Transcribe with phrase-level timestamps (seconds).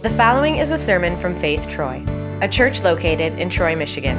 [0.00, 2.04] The following is a sermon from Faith Troy,
[2.40, 4.16] a church located in Troy, Michigan.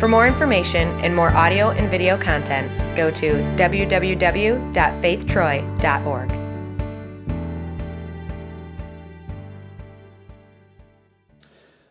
[0.00, 6.39] For more information and more audio and video content, go to www.faithtroy.org.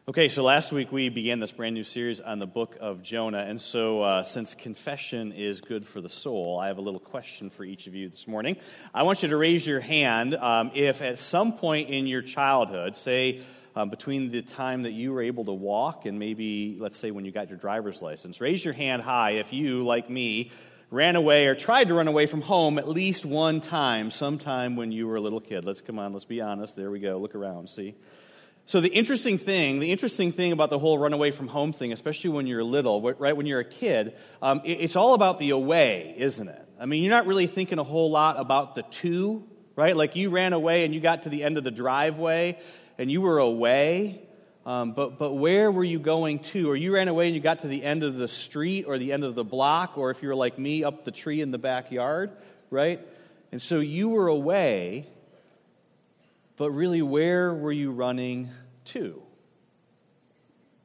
[0.09, 3.45] Okay, so last week we began this brand new series on the book of Jonah.
[3.47, 7.51] And so, uh, since confession is good for the soul, I have a little question
[7.51, 8.57] for each of you this morning.
[8.91, 12.95] I want you to raise your hand um, if at some point in your childhood,
[12.95, 13.41] say
[13.75, 17.23] um, between the time that you were able to walk and maybe, let's say, when
[17.23, 20.49] you got your driver's license, raise your hand high if you, like me,
[20.89, 24.91] ran away or tried to run away from home at least one time, sometime when
[24.91, 25.65] you were a little kid.
[25.65, 26.75] Let's come on, let's be honest.
[26.75, 27.19] There we go.
[27.19, 27.93] Look around, see?
[28.69, 31.91] So the interesting thing, the interesting thing about the whole run away from home thing,
[31.91, 36.13] especially when you're little, right when you're a kid, um, it's all about the away,
[36.19, 36.67] isn't it?
[36.79, 39.43] I mean, you're not really thinking a whole lot about the to,
[39.75, 39.97] right?
[39.97, 42.59] Like you ran away and you got to the end of the driveway
[42.99, 44.21] and you were away,
[44.67, 46.69] um, but, but where were you going to?
[46.69, 49.13] Or you ran away and you got to the end of the street or the
[49.13, 52.29] end of the block, or if you're like me, up the tree in the backyard,
[52.69, 52.99] right?
[53.51, 55.07] And so you were away,
[56.59, 58.49] but really, where were you running
[58.83, 59.23] to?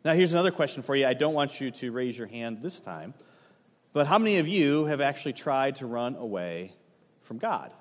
[0.04, 1.04] Now, here's another question for you.
[1.04, 3.12] I don't want you to raise your hand this time,
[3.92, 6.72] but how many of you have actually tried to run away
[7.22, 7.72] from God?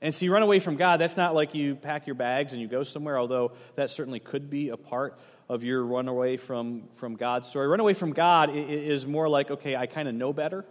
[0.00, 2.68] And see, run away from God, that's not like you pack your bags and you
[2.68, 7.16] go somewhere, although that certainly could be a part of your run away from, from
[7.16, 7.66] God story.
[7.66, 10.64] Run away from God is more like, okay, I kind of know better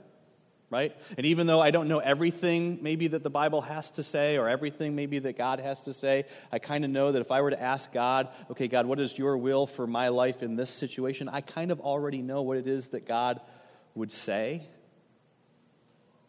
[0.73, 0.95] right?
[1.17, 4.49] And even though I don't know everything maybe that the Bible has to say or
[4.49, 7.51] everything maybe that God has to say, I kind of know that if I were
[7.51, 11.29] to ask God, okay, God, what is your will for my life in this situation?
[11.29, 13.39] I kind of already know what it is that God
[13.93, 14.67] would say.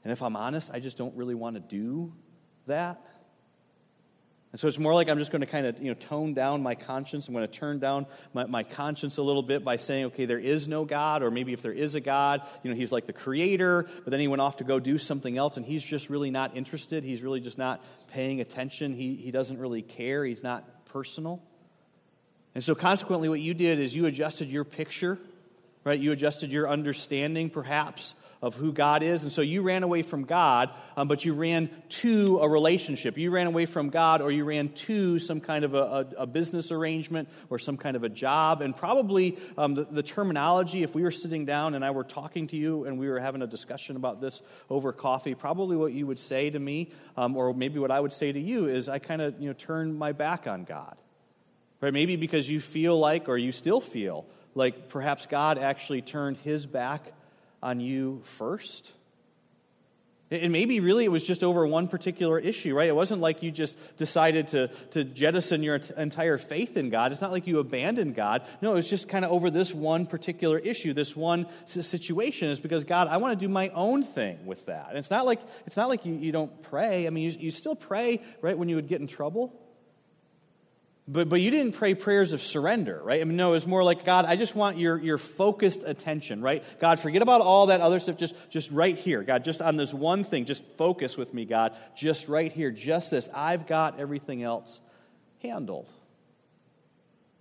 [0.04, 2.12] And if I'm honest, I just don't really want to do
[2.66, 3.00] that.
[4.54, 6.62] And so it's more like I'm just going to kind of you know, tone down
[6.62, 7.26] my conscience.
[7.26, 10.38] I'm going to turn down my, my conscience a little bit by saying, okay, there
[10.38, 13.12] is no God, or maybe if there is a God, you know, he's like the
[13.12, 16.30] creator, but then he went off to go do something else, and he's just really
[16.30, 17.02] not interested.
[17.02, 18.94] He's really just not paying attention.
[18.94, 20.24] He, he doesn't really care.
[20.24, 21.42] He's not personal.
[22.54, 25.18] And so consequently, what you did is you adjusted your picture,
[25.82, 25.98] right?
[25.98, 29.22] You adjusted your understanding, perhaps, of who God is.
[29.22, 30.68] And so you ran away from God,
[30.98, 33.16] um, but you ran to a relationship.
[33.16, 36.26] You ran away from God, or you ran to some kind of a, a, a
[36.26, 38.60] business arrangement or some kind of a job.
[38.60, 42.46] And probably um, the, the, terminology, if we were sitting down and I were talking
[42.48, 46.06] to you and we were having a discussion about this over coffee, probably what you
[46.06, 48.98] would say to me, um, or maybe what I would say to you, is I
[48.98, 50.96] kind of you know, turned my back on God.
[51.80, 51.94] Right?
[51.94, 56.66] Maybe because you feel like, or you still feel, like perhaps God actually turned his
[56.66, 57.10] back
[57.64, 58.92] on you first.
[60.30, 62.88] And maybe really it was just over one particular issue, right?
[62.88, 67.12] It wasn't like you just decided to, to jettison your entire faith in God.
[67.12, 68.42] It's not like you abandoned God.
[68.60, 72.50] No, it was just kind of over this one particular issue, this one situation.
[72.50, 74.88] Is because, God, I want to do my own thing with that.
[74.90, 77.06] And it's not like, it's not like you, you don't pray.
[77.06, 79.52] I mean, you, you still pray, right, when you would get in trouble.
[81.06, 83.20] But, but you didn't pray prayers of surrender, right?
[83.20, 86.40] I mean, no, it was more like, God, I just want your, your focused attention,
[86.40, 86.64] right?
[86.80, 89.22] God, forget about all that other stuff, just, just right here.
[89.22, 93.10] God, just on this one thing, just focus with me, God, just right here, just
[93.10, 93.28] this.
[93.34, 94.80] I've got everything else
[95.42, 95.90] handled.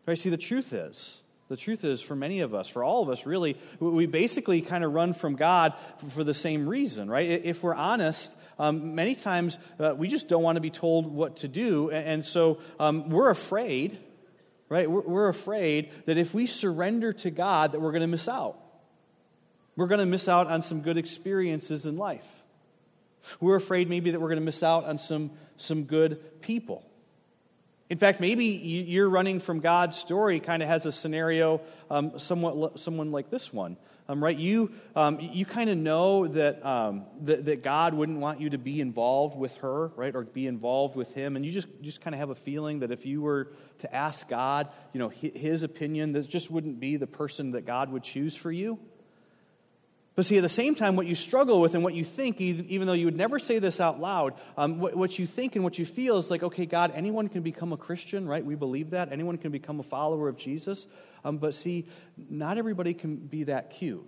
[0.06, 0.18] Right?
[0.18, 1.22] See, the truth is,
[1.54, 4.84] the truth is, for many of us, for all of us, really, we basically kind
[4.84, 5.76] of run from God
[6.10, 7.30] for the same reason, right?
[7.30, 11.36] If we're honest, um, many times uh, we just don't want to be told what
[11.38, 11.92] to do.
[11.92, 14.00] And, so um, we're afraid,
[14.68, 14.90] right?
[14.90, 18.58] We're, we're afraid that if we surrender to God, that we're going to miss out.
[19.76, 22.28] We're going to miss out on some good experiences in life.
[23.40, 26.84] We're afraid maybe that we're going to miss out on some, some good people.
[27.94, 31.62] In fact, maybe you're running from God's story kind of has a scenario
[31.92, 33.78] um, somewhat someone like this one,
[34.10, 34.36] um, right?
[34.36, 38.58] You um, you kind of know that, um, that that God wouldn't want you to
[38.58, 42.16] be involved with her, right, or be involved with him, and you just just kind
[42.16, 46.14] of have a feeling that if you were to ask God, you know, his opinion,
[46.14, 48.80] this just wouldn't be the person that God would choose for you.
[50.16, 52.86] But see, at the same time, what you struggle with and what you think, even
[52.86, 55.80] though you would never say this out loud, um, what, what, you think and what
[55.80, 58.46] you feel is like, okay, God, anyone can become a Christian, right?
[58.46, 59.12] We believe that.
[59.12, 60.86] Anyone can become a follower of Jesus.
[61.26, 61.88] Um, but see,
[62.30, 64.08] not everybody can be that cute,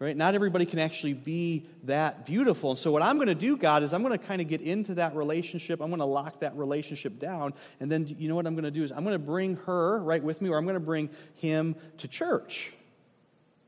[0.00, 0.14] right?
[0.14, 2.72] Not everybody can actually be that beautiful.
[2.72, 4.60] And so, what I'm going to do, God, is I'm going to kind of get
[4.60, 5.80] into that relationship.
[5.80, 7.54] I'm going to lock that relationship down.
[7.80, 9.98] And then, you know what I'm going to do is I'm going to bring her
[10.02, 12.74] right with me, or I'm going to bring him to church.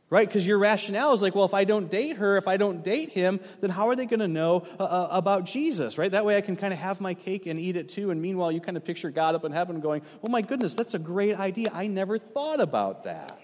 [0.08, 0.28] Right?
[0.28, 3.10] Because your rationale is like, well, if I don't date her, if I don't date
[3.10, 5.98] him, then how are they going to know uh, uh, about Jesus?
[5.98, 6.10] Right?
[6.12, 8.12] That way I can kind of have my cake and eat it too.
[8.12, 10.94] And meanwhile, you kind of picture God up in heaven going, oh my goodness, that's
[10.94, 11.70] a great idea.
[11.74, 13.36] I never thought about that.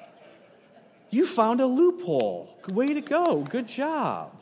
[1.11, 2.57] You found a loophole.
[2.69, 3.43] Way to go.
[3.43, 4.41] Good job.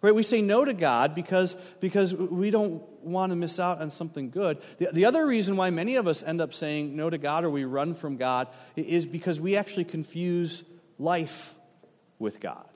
[0.00, 0.14] Right?
[0.14, 4.30] We say no to God because, because we don't want to miss out on something
[4.30, 4.60] good.
[4.78, 7.50] The, the other reason why many of us end up saying no to God or
[7.50, 10.64] we run from God is because we actually confuse
[10.98, 11.54] life
[12.18, 12.66] with God.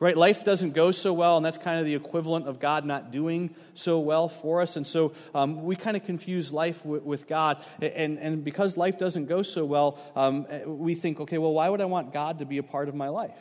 [0.00, 0.16] Right?
[0.16, 3.52] Life doesn't go so well, and that's kind of the equivalent of God not doing
[3.74, 4.76] so well for us.
[4.76, 7.64] And so um, we kind of confuse life w- with God.
[7.82, 11.80] And, and because life doesn't go so well, um, we think, okay, well, why would
[11.80, 13.40] I want God to be a part of my life?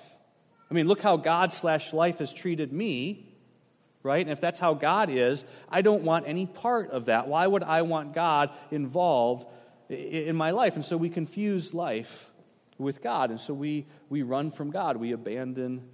[0.72, 3.30] I mean, look how God slash life has treated me,
[4.02, 4.22] right?
[4.22, 7.28] And if that's how God is, I don't want any part of that.
[7.28, 9.46] Why would I want God involved
[9.90, 10.76] in my life?
[10.76, 12.32] And so we confuse life
[12.78, 13.32] with God.
[13.32, 15.88] And so we, we run from God, we abandon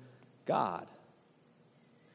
[0.46, 0.88] God.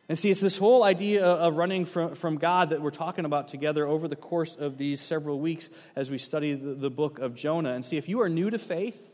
[0.08, 3.48] And see, it's this whole idea of running from, from God that we're talking about
[3.48, 7.34] together over the course of these several weeks as we study the, the book of
[7.34, 7.72] Jonah.
[7.72, 9.06] And see, if you are new to faith,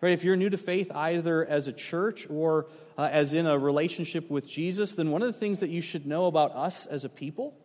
[0.00, 2.66] right, if you're new to faith either as a church or
[2.98, 6.06] uh, as in a relationship with Jesus, then one of the things that you should
[6.06, 7.56] know about us as a people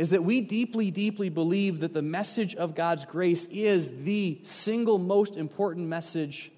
[0.00, 4.96] is that we deeply, deeply believe that the message of God's grace is the single
[4.96, 6.50] most important message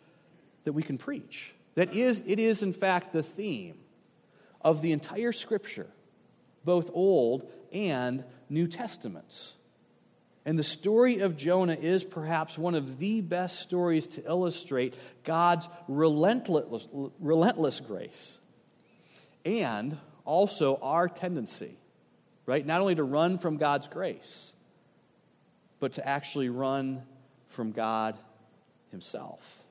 [0.62, 1.52] that we can preach.
[1.74, 3.74] That is, it is, in fact, the theme
[4.60, 5.88] of the entire Scripture,
[6.64, 9.54] both Old and New Testaments.
[10.46, 15.68] And the story of Jonah is perhaps one of the best stories to illustrate God's
[15.88, 16.86] relentless,
[17.18, 18.38] relentless grace
[19.44, 21.76] and also our tendency
[22.52, 22.66] right?
[22.66, 24.52] Not only to run from God's grace,
[25.80, 27.00] but to actually run
[27.48, 28.18] from God
[28.90, 29.62] Himself.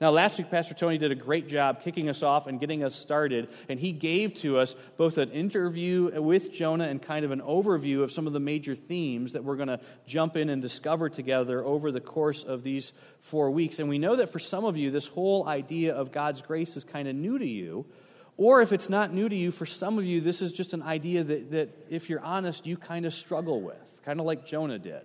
[0.00, 2.94] Now, last week, Pastor Tony did a great job kicking us off and getting us
[2.94, 7.40] started, and he gave to us both an interview with Jonah and kind of an
[7.40, 11.08] overview of some of the major themes that we're going to jump in and discover
[11.08, 12.92] together over the course of these
[13.22, 13.80] four weeks.
[13.80, 16.84] And we know that for some of you, this whole idea of God's grace is
[16.84, 17.86] kind of new to you
[18.36, 20.82] or if it's not new to you, for some of you, this is just an
[20.82, 24.78] idea that, that if you're honest, you kind of struggle with, kind of like Jonah
[24.78, 25.02] did.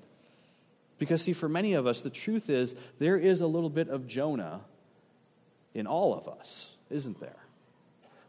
[0.97, 4.07] Because, see, for many of us, the truth is there is a little bit of
[4.07, 4.61] Jonah
[5.73, 7.37] in all of us, isn't there?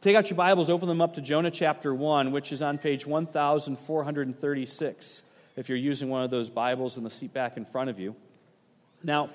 [0.02, 3.06] Take out your Bibles, open them up to Jonah chapter 1, which is on page
[3.06, 5.22] 1436,
[5.56, 8.14] if you're using one of those Bibles in the seat back in front of you.
[9.02, 9.30] Now,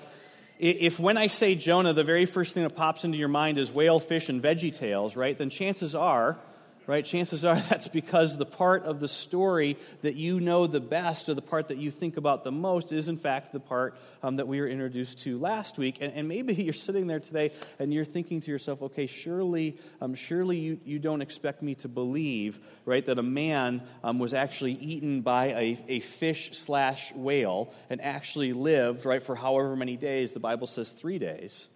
[0.58, 3.70] if when I say Jonah, the very first thing that pops into your mind is
[3.70, 6.38] whale, fish, and VeggieTales, right, then chances are
[6.86, 7.04] right?
[7.04, 11.34] Chances are that's because the part of the story that you know the best or
[11.34, 14.48] the part that you think about the most is, in fact, the part um, that
[14.48, 15.98] we were introduced to last week.
[16.00, 20.14] And, and, maybe you're sitting there today and you're thinking to yourself, okay, surely, um,
[20.14, 24.72] surely you, you don't expect me to believe, right, that a man um, was actually
[24.72, 30.32] eaten by a, a fish slash whale and actually lived, right, for however many days.
[30.32, 31.68] The Bible says three days.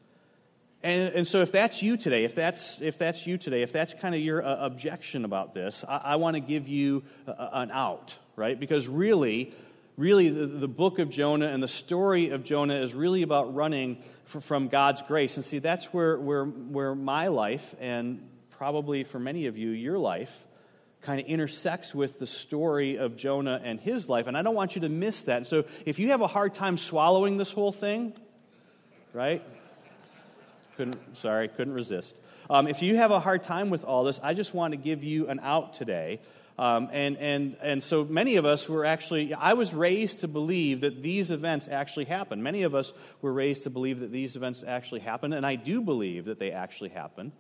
[0.83, 3.93] And, and so, if that's you today, if that's, if that's you today, if that's
[3.93, 8.15] kind of your uh, objection about this, I, I want to give you an out,
[8.35, 8.59] right?
[8.59, 9.53] Because really,
[9.99, 14.03] really, the, the, book of Jonah and the story of Jonah is really about running
[14.25, 15.37] for, from God's grace.
[15.37, 19.99] And see, that's where, where, where my life, and probably for many of you, your
[19.99, 20.47] life,
[21.03, 24.27] kind of intersects with the story of Jonah and his life.
[24.27, 25.47] And I don't want you to miss that.
[25.47, 28.15] So, if you have a hard time swallowing this whole thing,
[29.13, 29.43] right?
[30.81, 32.17] Couldn't, sorry, couldn't resist.
[32.49, 35.05] Um, if you have a hard time with all this, I just want to give
[35.05, 36.21] you an out today.
[36.59, 40.81] Um, and, and, and so many of us were actually, I was raised to believe
[40.81, 42.43] that these events actually happened.
[42.43, 45.83] Many of us were raised to believe that these events actually happened, and I do
[45.83, 47.33] believe that they actually happened.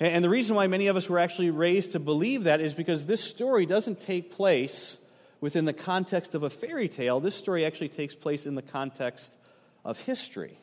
[0.00, 2.72] And, and the reason why many of us were actually raised to believe that is
[2.72, 4.96] because this story doesn't take place
[5.42, 7.20] within the context of a fairy tale.
[7.20, 9.36] This story actually takes place in the context
[9.84, 10.56] of history.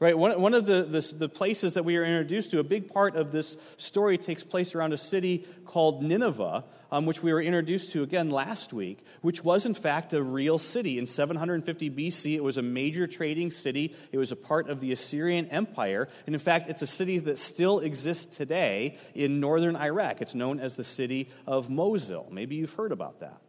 [0.00, 2.86] Right, one, one of the, the, the, places that we are introduced to, a big
[2.86, 7.42] part of this story takes place around a city called Nineveh, um, which we were
[7.42, 11.00] introduced to again last week, which was in fact a real city.
[11.00, 13.92] In 750 BC, it was a major trading city.
[14.12, 16.08] It was a part of the Assyrian Empire.
[16.26, 20.22] And in fact, it's a city that still exists today in northern Iraq.
[20.22, 22.28] It's known as the city of Mosul.
[22.30, 23.40] Maybe you've heard about that.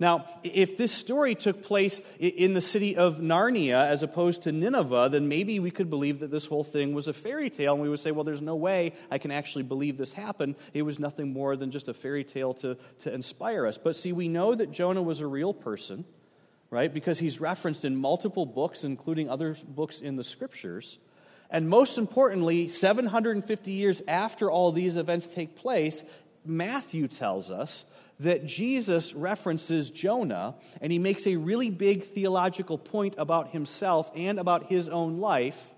[0.00, 5.08] Now, if this story took place in the city of Narnia as opposed to Nineveh,
[5.10, 7.88] then maybe we could believe that this whole thing was a fairy tale, and we
[7.88, 10.56] would say, well, there's no way I can actually believe this happened.
[10.72, 13.78] It was nothing more than just a fairy tale to, to inspire us.
[13.78, 16.04] But see, we know that Jonah was a real person,
[16.70, 16.92] right?
[16.92, 20.98] Because he's referenced in multiple books, including other books in the scriptures,
[21.50, 26.02] And most importantly, 750 years after all these events take place,
[26.44, 27.84] Matthew tells us
[28.20, 34.38] that Jesus references Jonah and he makes a really big theological point about himself and
[34.38, 35.74] about his own life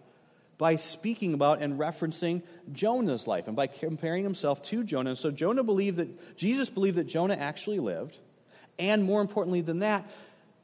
[0.59, 5.11] by speaking about and referencing Jonah's life and by comparing himself to Jonah.
[5.11, 8.19] And so Jonah believed that Jesus believed that Jonah actually lived.
[8.79, 10.09] And more importantly than that,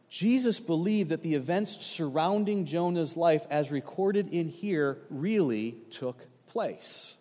[0.08, 7.14] Jesus believed that the events surrounding Jonah's life, as recorded in here, really took place.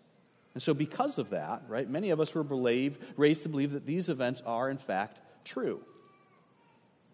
[0.53, 3.85] And so, because of that, right, many of us were believe, raised to believe that
[3.85, 5.81] these events are, in fact, true.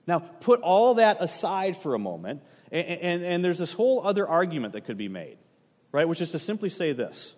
[0.08, 2.42] Now, put all that aside for a moment,
[2.72, 5.38] and, and, and there's this whole other argument that could be made,
[5.92, 7.36] right, which is to simply say this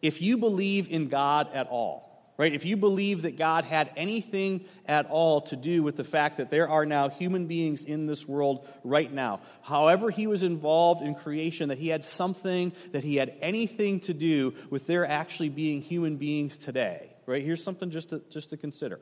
[0.00, 2.11] If you believe in God at all,
[2.42, 2.52] Right?
[2.52, 6.50] If you believe that God had anything at all to do with the fact that
[6.50, 11.14] there are now human beings in this world right now, however, he was involved in
[11.14, 15.82] creation, that he had something, that he had anything to do with there actually being
[15.82, 17.44] human beings today, right?
[17.44, 18.98] Here's something just to, just to consider.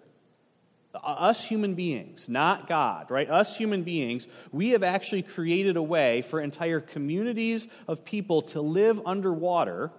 [0.94, 3.30] Uh, us human beings, not God, right?
[3.30, 8.60] Us human beings, we have actually created a way for entire communities of people to
[8.60, 9.92] live underwater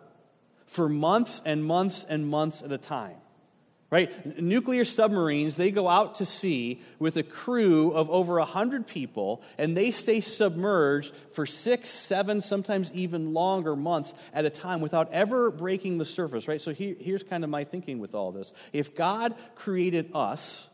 [0.68, 3.16] for months and months and months at a time.
[3.92, 4.40] Right?
[4.40, 9.76] Nuclear submarines, they go out to sea with a crew of over 100 people, and
[9.76, 15.52] they stay submerged for six, seven, sometimes even longer months at a time without ever
[15.52, 16.62] breaking the surface, right?
[16.62, 18.54] So here's kind of my thinking with all this.
[18.72, 20.70] If God created us,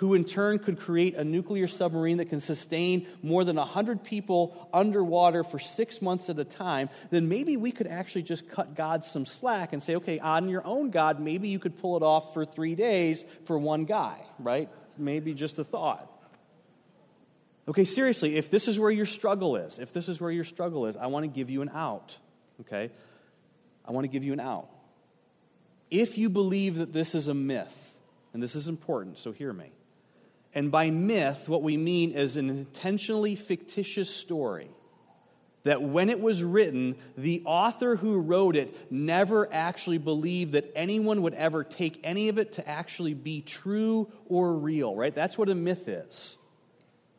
[0.00, 4.66] who in turn could create a nuclear submarine that can sustain more than 100 people
[4.72, 9.04] underwater for six months at a time, then maybe we could actually just cut God
[9.04, 12.32] some slack and say, okay, on your own, God, maybe you could pull it off
[12.32, 14.70] for three days for one guy, right?
[14.96, 16.10] Maybe just a thought.
[17.68, 20.86] Okay, seriously, if this is where your struggle is, if this is where your struggle
[20.86, 22.16] is, I want to give you an out,
[22.62, 22.90] okay?
[23.86, 24.70] I want to give you an out.
[25.90, 27.94] If you believe that this is a myth,
[28.32, 29.72] and this is important, so hear me.
[30.54, 34.68] And by myth, what we mean is an intentionally fictitious story
[35.64, 41.22] that when it was written, the author who wrote it never actually believed that anyone
[41.22, 45.14] would ever take any of it to actually be true or real, right?
[45.14, 46.36] That's what a myth is.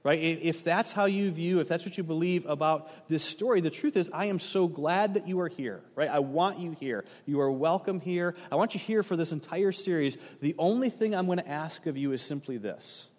[0.03, 0.17] Right?
[0.19, 3.95] If that's how you view, if that's what you believe about this story, the truth
[3.95, 6.09] is, I am so glad that you are here, right?
[6.09, 7.05] I want you here.
[7.27, 8.33] You are welcome here.
[8.51, 10.17] I want you here for this entire series.
[10.41, 13.09] The only thing I'm going to ask of you is simply this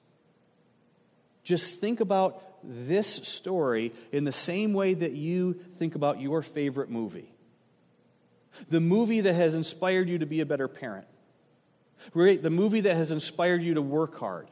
[1.42, 6.90] just think about this story in the same way that you think about your favorite
[6.90, 7.32] movie.
[8.68, 11.06] The movie that has inspired you to be a better parent.
[12.14, 14.49] The movie that has inspired you to work hard.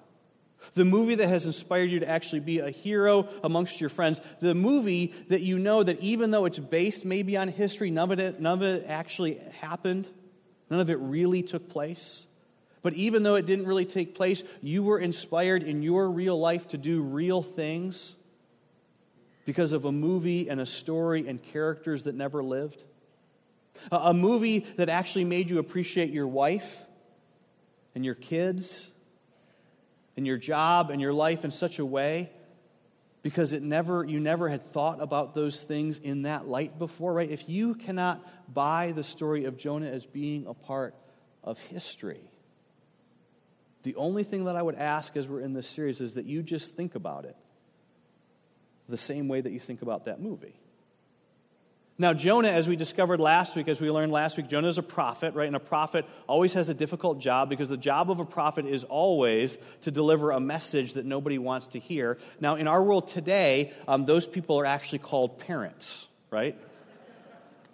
[0.74, 4.20] The movie that has inspired you to actually be a hero amongst your friends.
[4.40, 8.18] The movie that you know that even though it's based maybe on history, none of
[8.18, 10.06] it, none of it actually happened,
[10.68, 12.26] none of it really took place.
[12.82, 16.68] But even though it didn't really take place, you were inspired in your real life
[16.68, 18.16] to do real things
[19.44, 22.82] because of a movie and a story and characters that never lived.
[23.90, 26.86] A movie that actually made you appreciate your wife
[27.94, 28.90] and your kids
[30.16, 32.30] and your job and your life in such a way
[33.22, 37.30] because it never you never had thought about those things in that light before right
[37.30, 40.94] if you cannot buy the story of jonah as being a part
[41.44, 42.29] of history
[43.82, 46.42] the only thing that I would ask as we're in this series is that you
[46.42, 47.36] just think about it
[48.88, 50.54] the same way that you think about that movie.
[52.00, 54.82] Now, Jonah, as we discovered last week, as we learned last week, Jonah is a
[54.82, 55.46] prophet, right?
[55.46, 58.84] And a prophet always has a difficult job because the job of a prophet is
[58.84, 62.16] always to deliver a message that nobody wants to hear.
[62.40, 66.58] Now, in our world today, um, those people are actually called parents, right?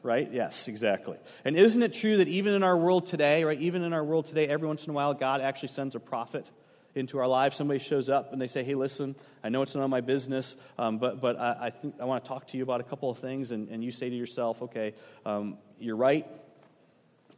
[0.07, 0.33] Right?
[0.33, 1.19] Yes, exactly.
[1.45, 4.27] And isn't it true that even in our world today, right, even in our world
[4.27, 6.51] today, every once in a while, God actually sends a prophet
[6.95, 7.57] into our lives?
[7.57, 10.57] Somebody shows up and they say, hey, listen, I know it's none of my business,
[10.79, 13.11] um, but, but I, I, think I want to talk to you about a couple
[13.11, 13.51] of things.
[13.51, 14.95] And, and you say to yourself, okay,
[15.27, 16.27] um, you're right.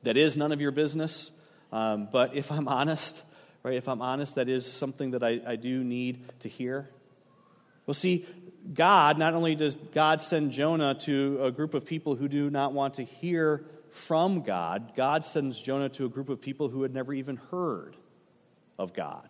[0.03, 1.33] That is none of your business.
[1.73, 3.25] Um, but if I'm honest,
[3.63, 6.89] right, if I'm honest, that is something that I, I do need to hear.
[7.87, 8.27] Well, see,
[8.73, 12.73] God, not only does God send Jonah to a group of people who do not
[12.73, 16.93] want to hear from God, God sends Jonah to a group of people who had
[16.93, 17.97] never even heard
[18.79, 19.29] of God.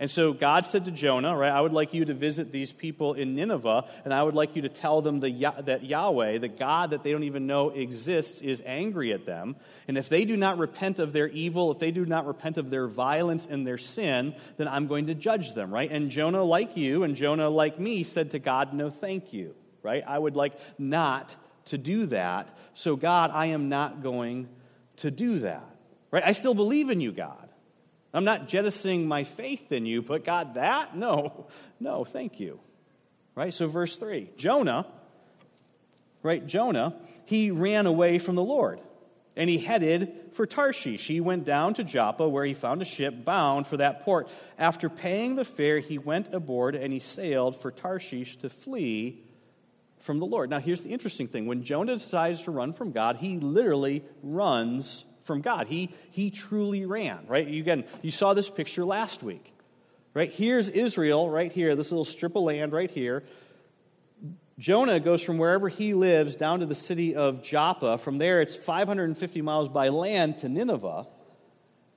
[0.00, 3.14] And so God said to Jonah, right, I would like you to visit these people
[3.14, 6.90] in Nineveh, and I would like you to tell them the, that Yahweh, the God
[6.90, 9.56] that they don't even know exists, is angry at them.
[9.88, 12.70] And if they do not repent of their evil, if they do not repent of
[12.70, 15.90] their violence and their sin, then I'm going to judge them, right?
[15.90, 19.56] And Jonah, like you, and Jonah, like me, said to God, No, thank you.
[19.82, 20.04] right?
[20.06, 21.34] I would like not
[21.66, 22.56] to do that.
[22.74, 24.48] So, God, I am not going
[24.98, 25.66] to do that,
[26.12, 26.22] right?
[26.24, 27.47] I still believe in you, God.
[28.12, 30.96] I'm not jettisoning my faith in you, but God, that?
[30.96, 31.46] No,
[31.80, 32.60] no, thank you.
[33.34, 33.52] Right?
[33.52, 34.86] So, verse 3 Jonah,
[36.22, 36.44] right?
[36.46, 38.80] Jonah, he ran away from the Lord
[39.36, 41.06] and he headed for Tarshish.
[41.06, 44.28] He went down to Joppa, where he found a ship bound for that port.
[44.58, 49.22] After paying the fare, he went aboard and he sailed for Tarshish to flee
[50.00, 50.50] from the Lord.
[50.50, 55.04] Now, here's the interesting thing when Jonah decides to run from God, he literally runs
[55.28, 55.68] from God.
[55.68, 57.46] He, he truly ran, right?
[57.46, 59.52] You, again, you saw this picture last week,
[60.14, 60.32] right?
[60.32, 63.22] Here's Israel right here, this little strip of land right here.
[64.58, 67.98] Jonah goes from wherever he lives down to the city of Joppa.
[67.98, 71.06] From there, it's 550 miles by land to Nineveh.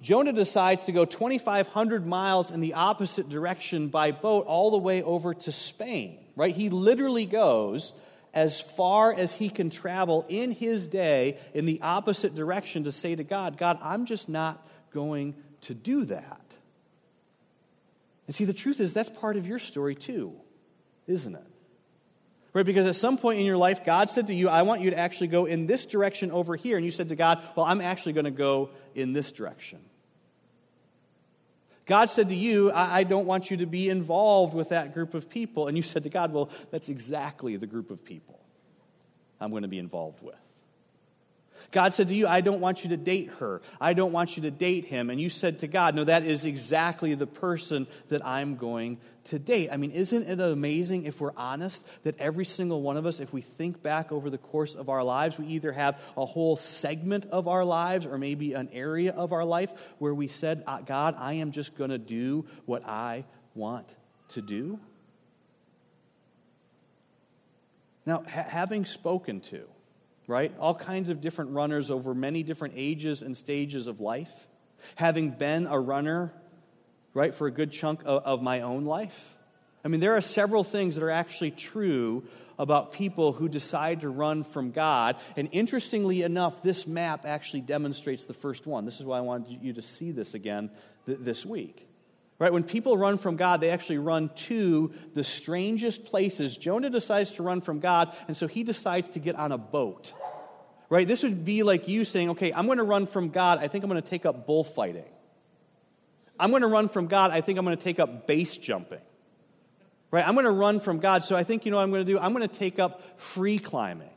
[0.02, 5.02] Jonah decides to go 2,500 miles in the opposite direction by boat all the way
[5.02, 6.54] over to Spain, right?
[6.54, 7.94] He literally goes
[8.34, 13.16] as far as he can travel in his day in the opposite direction to say
[13.16, 16.42] to God, God, I'm just not going to do that.
[18.28, 20.34] And see, the truth is, that's part of your story too,
[21.08, 21.48] isn't it?
[22.54, 22.66] Right?
[22.66, 24.98] Because at some point in your life, God said to you, I want you to
[24.98, 26.76] actually go in this direction over here.
[26.76, 29.80] And you said to God, Well, I'm actually going to go in this direction.
[31.86, 35.14] God said to you, I, I don't want you to be involved with that group
[35.14, 35.68] of people.
[35.68, 38.40] And you said to God, Well, that's exactly the group of people
[39.40, 40.36] I'm going to be involved with.
[41.72, 43.62] God said to you, I don't want you to date her.
[43.80, 45.10] I don't want you to date him.
[45.10, 49.39] And you said to God, No, that is exactly the person that I'm going to
[49.39, 49.70] date.
[49.72, 53.32] I mean, isn't it amazing if we're honest that every single one of us, if
[53.32, 57.27] we think back over the course of our lives, we either have a whole segment
[57.27, 61.15] of our lives or maybe an area of our life where we said, uh, God,
[61.18, 63.88] I am just going to do what I want
[64.30, 64.80] to do?
[68.06, 69.68] Now, ha- having spoken to,
[70.28, 70.54] right?
[70.60, 74.48] All kinds of different runners over many different ages and stages of life.
[74.96, 76.34] Having been a runner,
[77.13, 79.38] right, for a good chunk of, of my own life.
[79.84, 82.24] I mean, there are several things that are actually true
[82.60, 85.15] about people who decide to run from God.
[85.36, 88.86] And interestingly enough, this map actually demonstrates the first one.
[88.86, 90.69] This is why I wanted you to see this again
[91.08, 91.88] th- this week.
[92.41, 92.51] Right?
[92.51, 96.58] When people run from God, they actually run to the strangest places.
[96.58, 100.12] Jonah decides to run from God, and so he decides to get on a boat
[100.91, 101.08] right?
[101.08, 103.60] This would be like you saying, okay, I'm going to run from God.
[103.60, 105.06] I think I'm going to take up bullfighting.
[106.38, 107.32] I'm going to run from God.
[107.32, 108.99] I think I'm going to take up base jumping.
[110.12, 110.27] Right?
[110.27, 111.23] I'm going to run from God.
[111.23, 112.19] So I think, you know what I'm going to do?
[112.19, 114.10] I'm going to take up free climbing.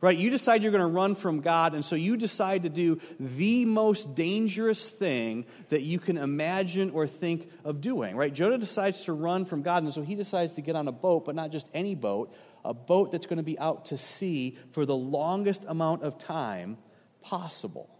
[0.00, 0.16] Right?
[0.16, 3.64] You decide you're going to run from God, and so you decide to do the
[3.64, 8.14] most dangerous thing that you can imagine or think of doing.
[8.14, 8.32] Right?
[8.32, 11.24] Jonah decides to run from God, and so he decides to get on a boat,
[11.24, 12.32] but not just any boat,
[12.64, 16.78] a boat that's going to be out to sea for the longest amount of time
[17.20, 17.97] possible.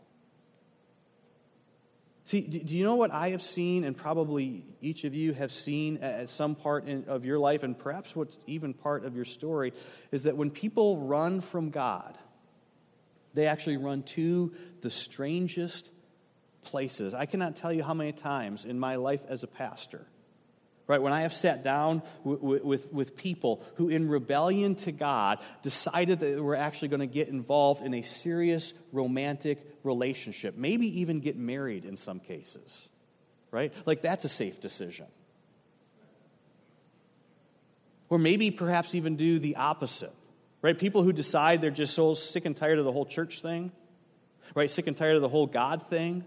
[2.28, 5.96] See, do you know what I have seen, and probably each of you have seen
[6.02, 9.72] at some part in, of your life, and perhaps what's even part of your story,
[10.12, 12.18] is that when people run from God,
[13.32, 15.90] they actually run to the strangest
[16.64, 17.14] places.
[17.14, 20.06] I cannot tell you how many times in my life as a pastor
[20.88, 21.02] Right?
[21.02, 26.20] When I have sat down with, with, with people who, in rebellion to God, decided
[26.20, 31.36] that we're actually going to get involved in a serious romantic relationship, maybe even get
[31.36, 32.88] married in some cases,
[33.50, 33.72] right?
[33.84, 35.06] Like that's a safe decision.
[38.08, 40.14] Or maybe perhaps even do the opposite,
[40.62, 40.76] right?
[40.76, 43.72] People who decide they're just so sick and tired of the whole church thing,
[44.54, 44.70] right?
[44.70, 46.24] Sick and tired of the whole God thing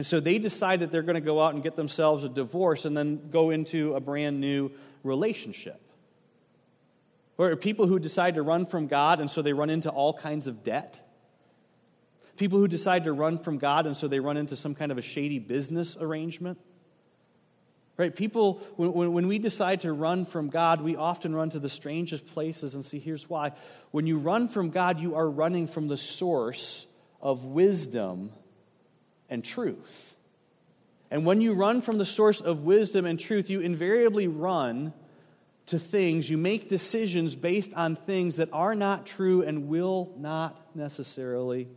[0.00, 2.86] and so they decide that they're going to go out and get themselves a divorce
[2.86, 4.70] and then go into a brand new
[5.02, 5.78] relationship.
[7.36, 10.46] Or people who decide to run from God and so they run into all kinds
[10.46, 11.06] of debt.
[12.38, 14.96] People who decide to run from God and so they run into some kind of
[14.96, 16.58] a shady business arrangement.
[17.98, 18.16] Right?
[18.16, 22.24] People, when, when we decide to run from God, we often run to the strangest
[22.28, 22.74] places.
[22.74, 23.52] And see, here's why.
[23.90, 26.86] When you run from God, you are running from the source
[27.20, 28.32] of wisdom
[29.30, 30.16] and truth.
[31.10, 34.92] And when you run from the source of wisdom and truth, you invariably run
[35.66, 40.60] to things, you make decisions based on things that are not true and will not
[40.74, 41.68] necessarily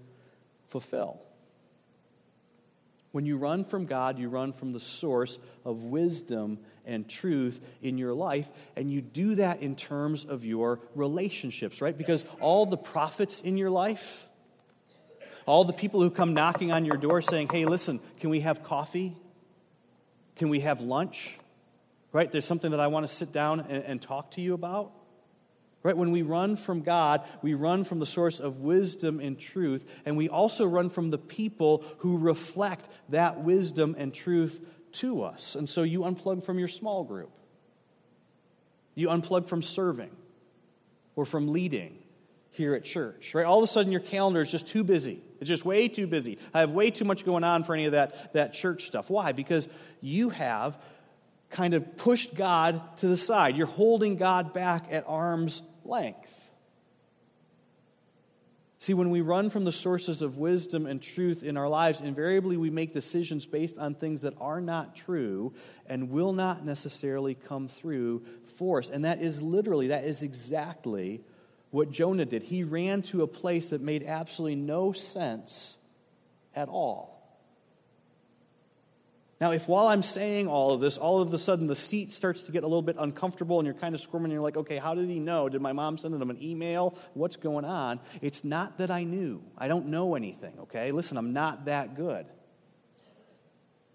[0.67, 1.19] fulfill.
[3.11, 7.99] When you run from God, you run from the source of wisdom and truth in
[7.99, 11.95] your life, and you do that in terms of your relationships, right?
[11.95, 14.27] Because all the prophets in your life,
[15.45, 18.63] all the people who come knocking on your door saying, hey, listen, can we have
[18.63, 19.15] coffee?
[20.35, 21.37] Can we have lunch?
[22.11, 22.31] Right?
[22.31, 24.91] There's something that I want to sit down and, and talk to you about.
[25.81, 25.97] Right?
[25.97, 30.15] When we run from God, we run from the source of wisdom and truth, and
[30.15, 35.55] we also run from the people who reflect that wisdom and truth to us.
[35.55, 37.31] And so you unplug from your small group.
[38.95, 40.11] You unplug from serving
[41.15, 41.97] or from leading
[42.53, 43.45] here at church, right?
[43.45, 45.21] All of a sudden, your calendar is just too busy.
[45.41, 46.37] It's just way too busy.
[46.53, 49.09] I have way too much going on for any of that, that church stuff.
[49.09, 49.31] Why?
[49.31, 49.67] Because
[50.01, 50.79] you have
[51.49, 53.57] kind of pushed God to the side.
[53.57, 56.51] You're holding God back at arm's length.
[58.77, 62.57] See, when we run from the sources of wisdom and truth in our lives, invariably
[62.57, 65.53] we make decisions based on things that are not true
[65.87, 68.23] and will not necessarily come through
[68.57, 68.89] for us.
[68.89, 71.21] And that is literally, that is exactly
[71.73, 72.43] what Jonah did.
[72.43, 75.75] He ran to a place that made absolutely no sense
[76.55, 77.19] at all.
[79.41, 82.43] Now, if while I'm saying all of this, all of a sudden the seat starts
[82.43, 84.77] to get a little bit uncomfortable and you're kind of squirming and you're like, okay,
[84.77, 85.49] how did he know?
[85.49, 86.95] Did my mom send him an email?
[87.15, 87.99] What's going on?
[88.21, 89.41] It's not that I knew.
[89.57, 90.91] I don't know anything, okay?
[90.91, 92.27] Listen, I'm not that good.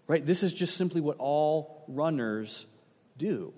[0.05, 0.25] Right?
[0.25, 2.67] This is just simply what all runners
[3.17, 3.53] do.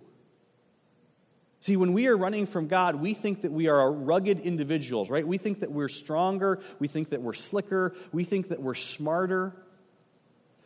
[1.62, 5.26] See, when we are running from God, we think that we are rugged individuals, right?
[5.26, 6.60] We think that we're stronger.
[6.80, 7.94] We think that we're slicker.
[8.12, 9.54] We think that we're smarter.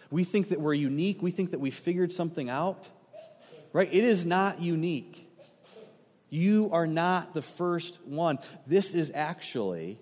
[0.10, 1.22] We think that we're unique.
[1.22, 2.88] We think that we figured something out,
[3.74, 3.90] right?
[3.92, 5.30] It is not unique.
[6.30, 8.40] You are not the first one.
[8.66, 10.00] This is actually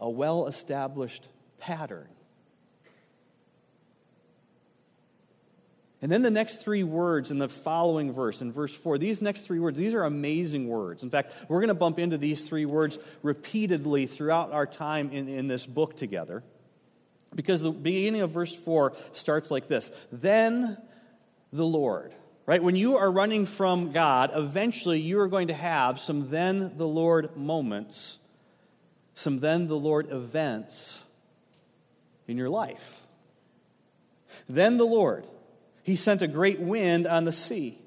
[0.00, 2.08] a well established pattern.
[6.02, 9.42] And then the next three words in the following verse, in verse 4, these next
[9.42, 11.02] three words, these are amazing words.
[11.02, 15.28] In fact, we're going to bump into these three words repeatedly throughout our time in,
[15.28, 16.42] in this book together.
[17.34, 20.78] Because the beginning of verse 4 starts like this Then
[21.52, 22.14] the Lord.
[22.46, 22.62] Right?
[22.62, 26.88] When you are running from God, eventually you are going to have some then the
[26.88, 28.18] Lord moments,
[29.14, 31.04] some then the Lord events
[32.26, 33.02] in your life.
[34.48, 35.26] Then the Lord
[35.82, 37.78] he sent a great wind on the sea,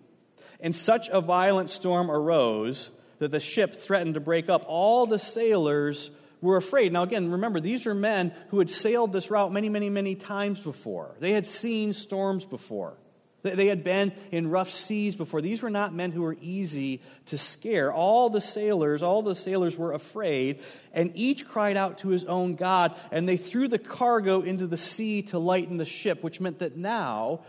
[0.59, 4.65] and such a violent storm arose that the ship threatened to break up.
[4.67, 6.91] All the sailors were afraid.
[6.91, 10.59] Now, again, remember, these are men who had sailed this route many, many, many times
[10.59, 11.15] before.
[11.19, 12.97] They had seen storms before.
[13.43, 15.41] They had been in rough seas before.
[15.41, 17.91] These were not men who were easy to scare.
[17.91, 20.61] All the sailors, all the sailors were afraid,
[20.93, 24.77] and each cried out to his own God, and they threw the cargo into the
[24.77, 27.41] sea to lighten the ship, which meant that now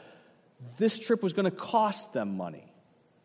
[0.77, 2.73] this trip was going to cost them money.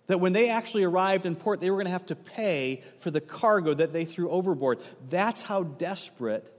[0.08, 3.12] That when they actually arrived in port, they were going to have to pay for
[3.12, 4.80] the cargo that they threw overboard.
[5.10, 6.52] That's how desperate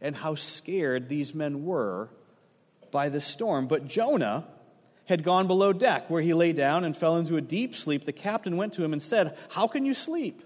[0.00, 2.08] and how scared these men were
[2.90, 3.68] by the storm.
[3.68, 4.46] But Jonah
[5.06, 8.04] had gone below deck, where he lay down and fell into a deep sleep.
[8.04, 10.42] The captain went to him and said, How can you sleep?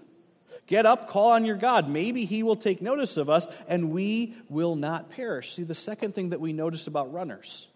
[0.67, 1.89] Get up, call on your God.
[1.89, 5.53] Maybe he will take notice of us, and we will not perish.
[5.53, 7.67] See, the second thing that we notice about runners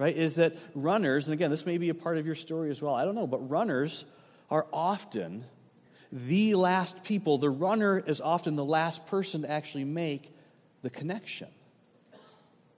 [0.00, 2.80] right, is that runners, and again, this may be a part of your story as
[2.80, 4.06] well, I don't know, but runners
[4.50, 5.44] are often
[6.10, 7.36] the last people.
[7.36, 10.34] The runner is often the last person to actually make
[10.80, 11.48] the connection.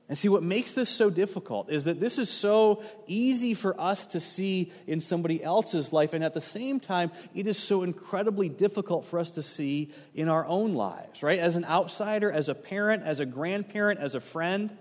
[0.09, 4.05] And see, what makes this so difficult is that this is so easy for us
[4.07, 8.49] to see in somebody else's life, and at the same time, it is so incredibly
[8.49, 11.39] difficult for us to see in our own lives, right?
[11.39, 14.77] As an outsider, as a parent, as a grandparent, as a friend.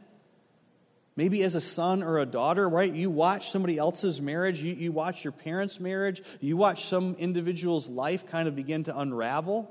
[1.22, 2.92] Maybe as a son or a daughter, right?
[2.92, 7.88] You watch somebody else's marriage, you, you watch your parents' marriage, you watch some individual's
[7.88, 9.70] life kind of begin to unravel.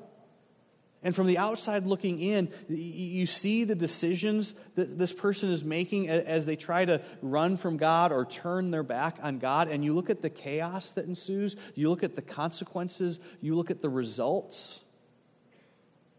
[1.03, 6.09] And from the outside looking in, you see the decisions that this person is making
[6.09, 9.67] as they try to run from God or turn their back on God.
[9.67, 13.73] And you look at the chaos that ensues, you look at the consequences, you look
[13.73, 14.85] at the results.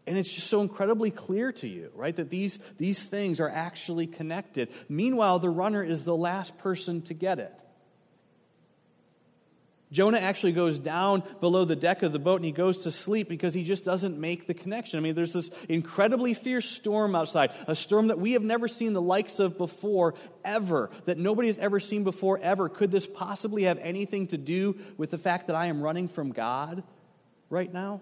[0.06, 4.06] And it's just so incredibly clear to you, right, that these, these things are actually
[4.06, 4.68] connected.
[4.88, 7.54] Meanwhile, the runner is the last person to get it.
[9.92, 13.28] Jonah actually goes down below the deck of the boat and he goes to sleep
[13.28, 14.98] because he just doesn't make the connection.
[14.98, 18.94] I mean, there's this incredibly fierce storm outside, a storm that we have never seen
[18.94, 22.70] the likes of before, ever, that nobody has ever seen before, ever.
[22.70, 26.32] Could this possibly have anything to do with the fact that I am running from
[26.32, 26.82] God
[27.50, 28.00] right now?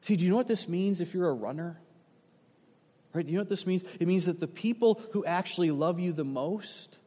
[0.00, 1.80] See, do you know what this means if you're a runner?
[3.12, 3.26] Right?
[3.26, 3.82] Do you know what this means?
[3.98, 6.98] It means that the people who actually love you the most,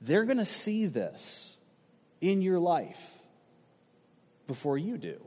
[0.00, 1.56] they're going to see this
[2.20, 3.10] in your life
[4.46, 5.20] before you do.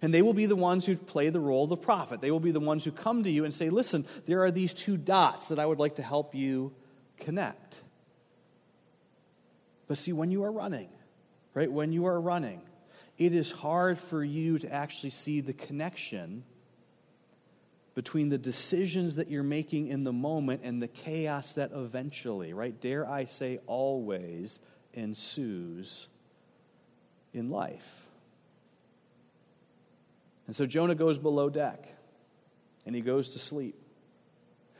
[0.00, 2.20] And they will be the ones who play the role of the prophet.
[2.20, 4.72] They will be the ones who come to you and say, Listen, there are these
[4.72, 6.72] two dots that I would like to help you
[7.18, 7.82] connect.
[9.88, 10.88] But see, when you are running,
[11.52, 11.70] right?
[11.70, 12.62] When you are running,
[13.18, 16.44] it is hard for you to actually see the connection
[17.94, 22.80] between the decisions that you're making in the moment and the chaos that eventually, right,
[22.80, 24.60] dare I say, always
[24.94, 26.08] ensues
[27.34, 28.06] in life.
[30.46, 31.86] And so Jonah goes below deck
[32.86, 33.76] and he goes to sleep.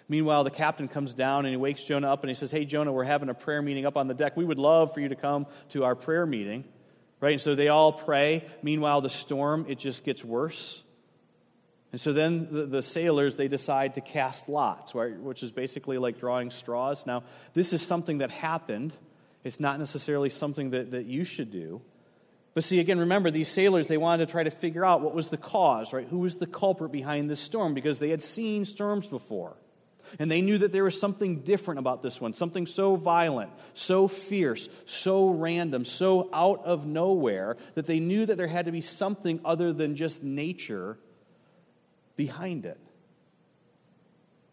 [0.08, 2.92] Meanwhile, the captain comes down and he wakes Jonah up and he says, Hey, Jonah,
[2.92, 4.36] we're having a prayer meeting up on the deck.
[4.36, 6.64] We would love for you to come to our prayer meeting.
[7.22, 7.34] Right?
[7.34, 8.44] And so they all pray.
[8.62, 10.82] Meanwhile, the storm, it just gets worse.
[11.92, 15.98] And so then the, the, sailors, they decide to cast lots, right, which is basically
[15.98, 17.06] like drawing straws.
[17.06, 17.22] Now,
[17.54, 18.92] this is something that happened.
[19.44, 21.80] It's not necessarily something that, that you should do.
[22.54, 25.28] But see, again, remember, these sailors, they wanted to try to figure out what was
[25.28, 26.08] the cause, right?
[26.08, 27.72] Who was the culprit behind this storm?
[27.72, 29.56] Because they had seen storms before.
[30.18, 34.08] And they knew that there was something different about this one, something so violent, so
[34.08, 38.80] fierce, so random, so out of nowhere, that they knew that there had to be
[38.80, 40.98] something other than just nature
[42.16, 42.78] behind it.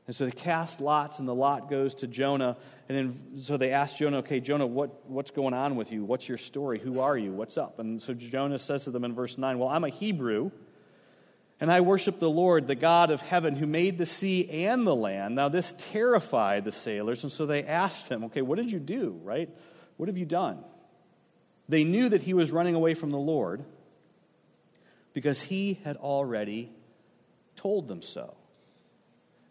[0.09, 2.57] And so they cast lots, and the lot goes to Jonah.
[2.87, 6.03] And then, so they ask Jonah, okay, Jonah, what, what's going on with you?
[6.03, 6.79] What's your story?
[6.79, 7.31] Who are you?
[7.31, 7.77] What's up?
[7.77, 10.49] And so Jonah says to them in verse 9, Well, I'm a Hebrew,
[11.59, 14.95] and I worship the Lord, the God of heaven, who made the sea and the
[14.95, 15.35] land.
[15.35, 19.19] Now, this terrified the sailors, and so they asked him, okay, what did you do,
[19.23, 19.49] right?
[19.97, 20.59] What have you done?
[21.67, 23.63] They knew that he was running away from the Lord
[25.13, 26.71] because he had already
[27.55, 28.35] told them so.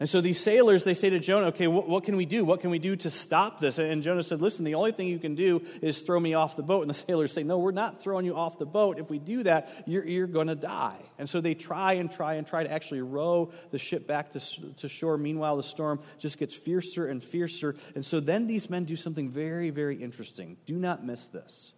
[0.01, 2.45] And so these sailors, they say to Jonah, okay, what, what, can we do?
[2.45, 3.79] What can we do to stop this?
[3.79, 6.63] And Jonah said, listen, the only thing you can do is throw me off the
[6.63, 6.83] boat.
[6.83, 9.01] And the sailors say, no, we're not throwing you off the boat.
[9.01, 11.01] If we do that, you're, you're going to die.
[11.19, 14.41] And so they try and try and try to actually row the ship back to,
[14.77, 15.19] to shore.
[15.19, 17.75] Meanwhile, the storm just gets fiercer and fiercer.
[17.97, 20.59] And so then these men do something very, very interesting.
[20.65, 21.75] Do not miss this.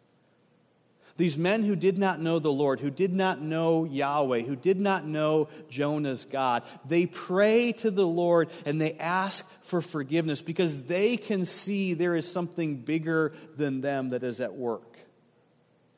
[1.20, 4.80] These men who did not know the Lord, who did not know Yahweh, who did
[4.80, 10.85] not know Jonah's God, they pray to the Lord and they ask for forgiveness because
[10.85, 14.98] they can see there is something bigger than them that is at work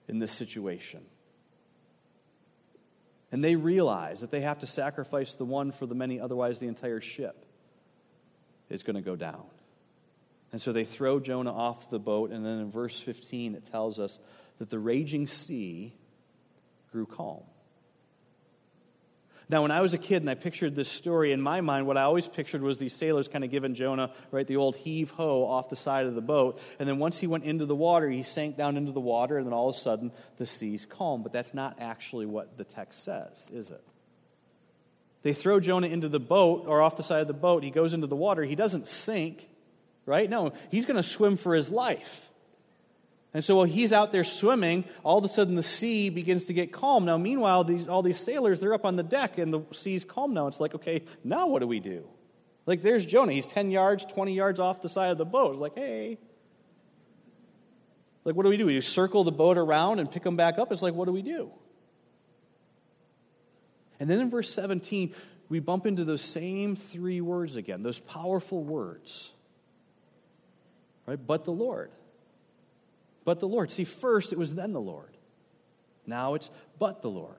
[0.09, 1.03] in this situation.
[3.31, 6.67] And they realize that they have to sacrifice the one for the many, otherwise, the
[6.67, 7.47] entire ship
[8.69, 9.45] is going to go down.
[10.51, 14.01] And so they throw Jonah off the boat, and then in verse 15 it tells
[14.01, 14.19] us
[14.59, 15.95] that the raging sea
[16.91, 17.43] grew calm.
[19.49, 21.99] Now, when I was a kid and I pictured this story, in my mind, what
[21.99, 25.45] I always pictured was these sailors kind of giving Jonah, right, the old heave ho
[25.45, 26.59] off the side of the boat.
[26.79, 29.47] And then once he went into the water, he sank down into the water, and
[29.47, 31.23] then all of a sudden the sea's calm.
[31.23, 33.83] But that's not actually what the text says, is it?
[35.23, 37.63] They throw Jonah into the boat or off the side of the boat.
[37.63, 38.45] He goes into the water.
[38.45, 39.49] He doesn't sink,
[40.07, 40.31] right?
[40.31, 42.31] No, he's going to swim for his life.
[43.35, 46.53] And so while he's out there swimming, all of a sudden the sea begins to
[46.53, 47.07] get calm.
[47.07, 50.35] Now, meanwhile, these, all these sailors, they're up on the deck and the sea's calm
[50.35, 50.49] now.
[50.49, 52.07] It's like, okay, now what do we do?
[52.67, 53.33] Like, there's Jonah.
[53.33, 55.53] He's 10 yards, 20 yards off the side of the boat.
[55.53, 56.19] It's like, hey.
[58.25, 58.67] Like, what do we do?
[58.67, 60.71] We circle the boat around and pick him back up?
[60.71, 61.51] It's like, what do we do?
[63.99, 65.15] And then in verse 17,
[65.49, 69.31] we bump into those same three words again, those powerful words.
[71.07, 71.19] Right?
[71.25, 71.91] But the Lord
[73.25, 73.71] but the Lord.
[73.71, 75.17] See, first it was then the Lord.
[76.07, 77.37] Now it's but the Lord.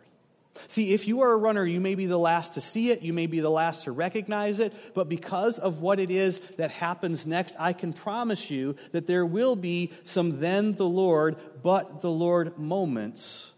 [0.67, 3.11] See, if you are a runner, you may be the last to see it, you
[3.11, 7.25] may be the last to recognize it, but because of what it is that happens
[7.25, 12.11] next, I can promise you that there will be some then the Lord, but the
[12.11, 13.51] Lord moments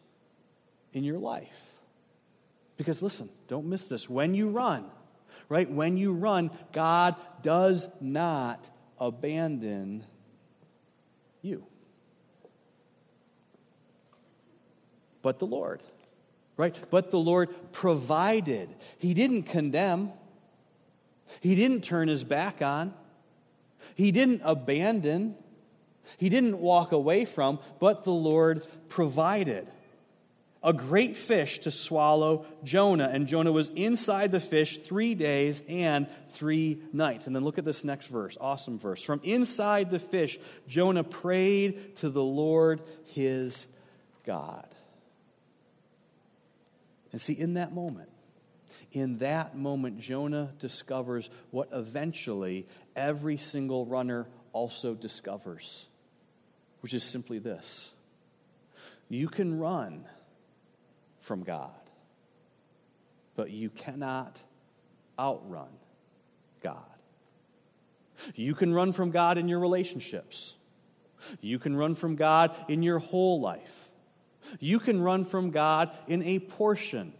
[0.93, 1.65] in your life.
[2.77, 4.09] Because listen, don't miss this.
[4.09, 4.85] When you run,
[5.49, 10.05] right, when you run, God does not abandon
[11.41, 11.65] you.
[15.25, 15.81] But the Lord.
[16.55, 16.77] Right?
[16.91, 18.69] But the Lord provided.
[18.99, 20.11] He didn't condemn.
[21.41, 22.93] He didn't turn his back on.
[23.95, 25.35] He didn't abandon.
[26.17, 29.67] He didn't walk away from, but the Lord provided.
[30.61, 36.05] A great fish to swallow Jonah, and Jonah was inside the fish three days and
[36.29, 37.25] three nights.
[37.25, 39.01] And then look at this next verse, awesome verse.
[39.01, 43.65] From inside the fish, Jonah prayed to the Lord his
[44.23, 44.67] God.
[47.15, 48.09] And see, in that moment,
[48.91, 55.85] in that moment, Jonah discovers what eventually every single runner also discovers,
[56.81, 57.93] which is simply this
[59.07, 60.03] you can run
[61.21, 61.71] from God,
[63.37, 64.43] but you cannot
[65.17, 65.69] outrun
[66.61, 66.83] God.
[68.35, 70.55] You can run from God in your relationships.
[71.39, 73.84] You can run from God in your whole life.
[74.59, 77.13] You can run from God in a portion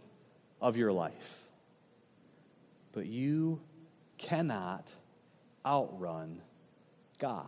[0.60, 1.44] of your life.
[2.92, 3.60] But you
[4.18, 4.88] cannot
[5.64, 6.40] outrun
[7.18, 7.46] God.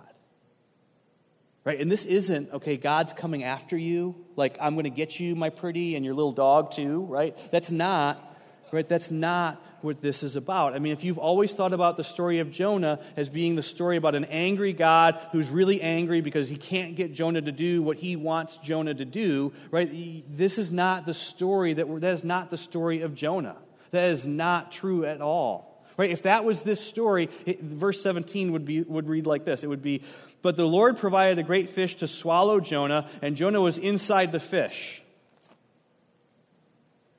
[1.65, 1.81] Right?
[1.81, 5.51] And this isn't, okay, God's coming after you, like, I'm going to get you, my
[5.51, 7.37] pretty, and your little dog too, right?
[7.51, 8.28] That's not,
[8.73, 8.89] right?
[8.89, 10.75] That's not what this is about.
[10.75, 13.97] I mean, if you've always thought about the story of Jonah as being the story
[13.97, 17.99] about an angry God who's really angry because he can't get Jonah to do what
[17.99, 20.25] he wants Jonah to do, right?
[20.37, 23.57] This is not the story that, that is not the story of Jonah.
[23.91, 25.69] That is not true at all.
[25.97, 26.11] Right?
[26.11, 29.65] If that was this story, it, verse 17 would, be, would read like this.
[29.65, 30.03] It would be,
[30.43, 34.41] But the Lord provided a great fish to swallow Jonah, and Jonah was inside the
[34.41, 35.03] fish.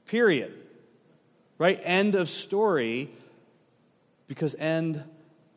[0.06, 0.54] Period.
[1.60, 1.80] Right?
[1.84, 3.12] End of story.
[4.28, 5.04] Because end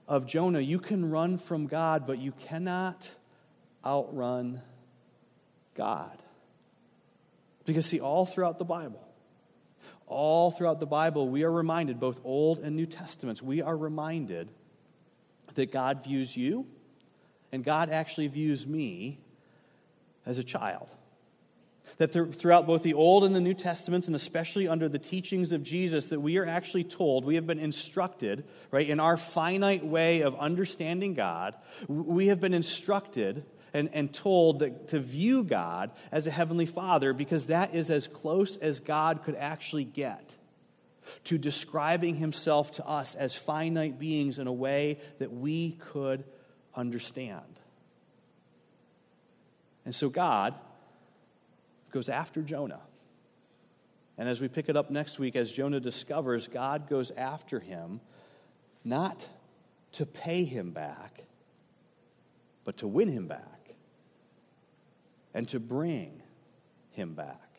[0.07, 0.61] of Jonah.
[0.61, 3.09] You can run from God, but you cannot
[3.85, 4.61] outrun
[5.75, 6.19] God.
[7.65, 9.01] Because, see, all throughout the Bible,
[10.07, 14.51] all throughout the Bible, we are reminded, both Old and New Testaments, we are reminded
[15.55, 16.67] that God views you
[17.53, 19.21] and God actually views me
[20.27, 20.89] as a child.
[21.99, 25.63] That throughout both the Old and the New Testaments, and especially under the teachings of
[25.63, 30.23] Jesus, that we are actually told, we have been instructed, right, in our finite way
[30.23, 31.55] of understanding God,
[31.89, 37.13] we have been instructed and, and told that, to view God as a heavenly father
[37.13, 40.37] because that is as close as God could actually get
[41.25, 46.25] to describing himself to us as finite beings in a way that we could
[46.75, 47.41] understand.
[49.85, 50.55] And so God
[51.93, 52.81] goes after Jonah.
[54.19, 58.01] And as we pick it up next week, as Jonah discovers, God goes after him
[58.85, 59.29] not
[59.93, 61.25] to pay him back,
[62.65, 63.75] but to win him back
[65.35, 66.23] and to bring
[66.91, 67.52] him back.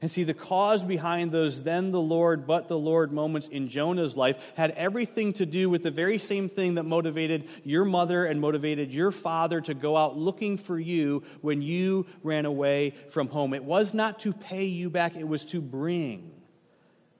[0.00, 4.16] And see, the cause behind those then the Lord, but the Lord moments in Jonah's
[4.16, 8.40] life had everything to do with the very same thing that motivated your mother and
[8.40, 13.54] motivated your father to go out looking for you when you ran away from home.
[13.54, 16.30] It was not to pay you back, it was to bring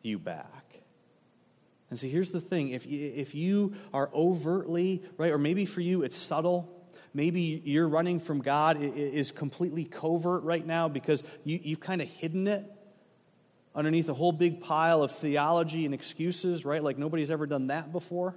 [0.02, 0.46] you back.
[1.90, 6.02] And see, here's the thing if if you are overtly, right, or maybe for you
[6.02, 6.77] it's subtle,
[7.14, 12.08] Maybe you're running from God is completely covert right now because you, you've kind of
[12.08, 12.64] hidden it
[13.74, 16.82] underneath a whole big pile of theology and excuses, right?
[16.82, 18.34] Like nobody's ever done that before.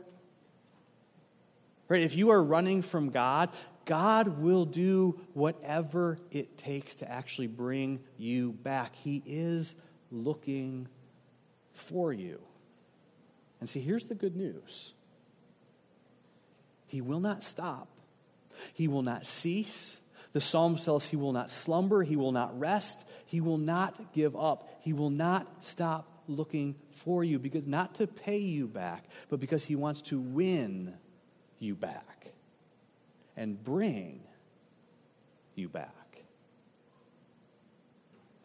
[1.88, 2.02] Right?
[2.02, 3.50] If you are running from God,
[3.86, 8.96] God will do whatever it takes to actually bring you back.
[8.96, 9.76] He is
[10.12, 10.88] looking
[11.74, 12.40] for you.
[13.60, 14.94] And see, here's the good news
[16.88, 17.88] He will not stop
[18.74, 20.00] he will not cease.
[20.34, 24.36] The psalm tells he will not slumber, he will not rest, he will not give
[24.36, 29.40] up, he will not stop looking for you because not to pay you back, but
[29.40, 30.94] because he wants to win
[31.60, 32.28] you back
[33.36, 34.22] and bring
[35.56, 36.01] you back.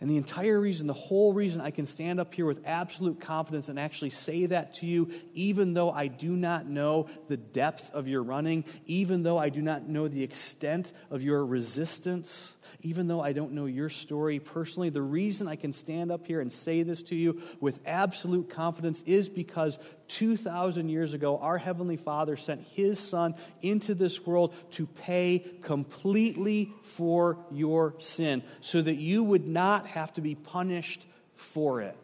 [0.01, 3.71] And the entire reason, the whole reason I can stand up here with absolute confidence
[3.71, 8.07] and actually say that to you, even though I do not know the depth of
[8.07, 13.21] your running, even though I do not know the extent of your resistance, even though
[13.21, 16.83] I don't know your story personally, the reason I can stand up here and say
[16.83, 22.63] this to you with absolute confidence is because 2,000 years ago, our Heavenly Father sent
[22.73, 29.47] His Son into this world to pay completely for your sin so that you would
[29.47, 31.99] not have to be punished for it.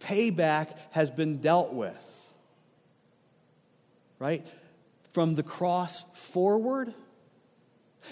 [0.00, 2.02] Payback has been dealt with.
[4.18, 4.46] Right?
[5.12, 6.94] From the cross forward,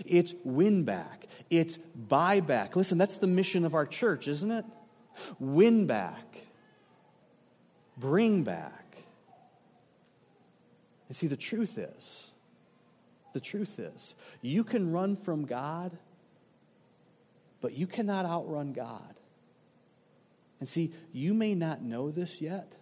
[0.05, 2.77] it's win back, it's buy back.
[2.77, 4.65] Listen, that's the mission of our church, isn't it?
[5.39, 6.39] Win back,
[7.97, 8.97] bring back.
[11.09, 12.31] And see, the truth is,
[13.33, 15.97] the truth is, you can run from God,
[17.61, 19.15] but you cannot outrun God.
[20.61, 22.73] And see, you may not know this yet.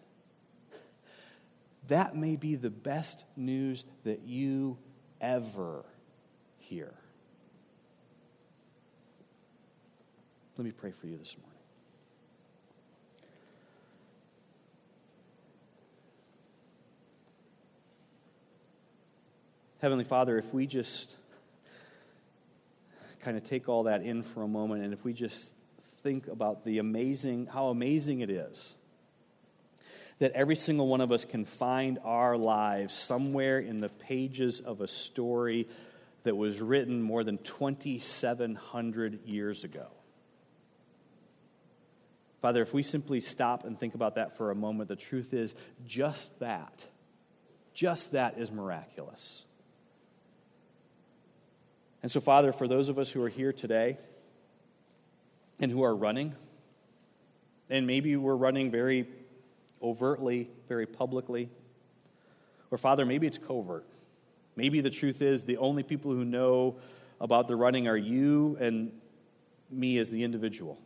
[1.89, 4.79] That may be the best news that you
[5.21, 5.85] ever
[6.59, 6.95] hear.
[10.59, 11.59] Let me pray for you this morning.
[19.81, 21.17] Heavenly Father, if we just
[23.23, 25.39] kind of take all that in for a moment and if we just
[26.03, 28.75] think about the amazing, how amazing it is
[30.19, 34.81] that every single one of us can find our lives somewhere in the pages of
[34.81, 35.67] a story
[36.23, 39.89] that was written more than 2,700 years ago.
[42.43, 45.55] Father, if we simply stop and think about that for a moment, the truth is
[45.87, 46.89] just that,
[47.73, 49.45] just that is miraculous.
[52.03, 53.97] And so, Father, for those of us who are here today
[55.61, 56.35] and who are running,
[57.71, 59.07] and maybe we're running very
[59.81, 61.49] overtly, very publicly,
[62.73, 63.87] or Father, maybe it's covert.
[64.57, 66.75] Maybe the truth is the only people who know
[67.21, 68.91] about the running are you and
[69.71, 70.81] me as the individual.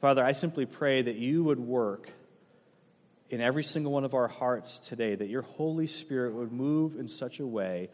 [0.00, 2.10] Father, I simply pray that you would work
[3.30, 7.08] in every single one of our hearts today, that your Holy Spirit would move in
[7.08, 7.90] such a way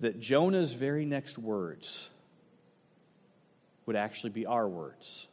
[0.00, 2.10] that Jonah's very next words
[3.86, 5.26] would actually be our words.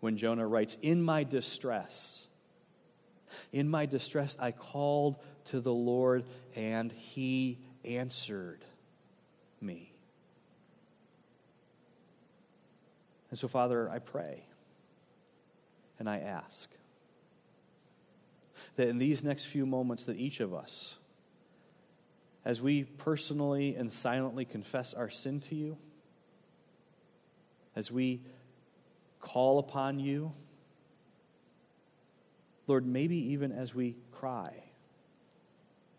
[0.00, 2.28] When Jonah writes, In my distress,
[3.52, 6.24] in my distress, I called to the Lord,
[6.54, 8.64] and he answered
[9.60, 9.92] me.
[13.30, 14.44] And so, Father, I pray
[16.02, 16.68] and I ask
[18.74, 20.96] that in these next few moments that each of us
[22.44, 25.78] as we personally and silently confess our sin to you,
[27.76, 28.20] as we
[29.20, 30.32] call upon you,
[32.66, 34.52] Lord, maybe even as we cry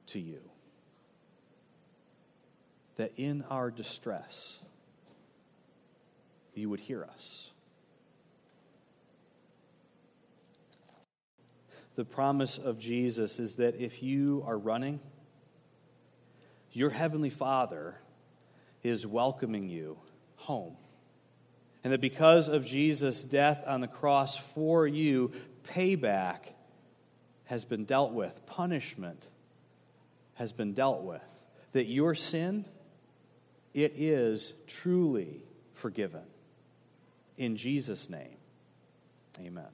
[0.08, 0.42] to you,
[2.98, 4.60] that in our distress,
[6.54, 7.53] you would hear us.
[11.96, 15.00] The promise of Jesus is that if you are running,
[16.72, 17.96] your heavenly Father
[18.82, 19.98] is welcoming you
[20.38, 20.76] home.
[21.84, 25.32] And that because of Jesus' death on the cross for you,
[25.68, 26.40] payback
[27.46, 29.28] has been dealt with, punishment
[30.36, 31.22] has been dealt with.
[31.74, 32.66] That your sin,
[33.74, 36.24] it is truly forgiven.
[37.38, 38.38] In Jesus' name,
[39.40, 39.68] amen.